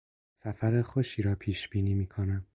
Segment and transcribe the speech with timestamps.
[0.33, 2.45] سفر خوشی را پیش بینی میکنم.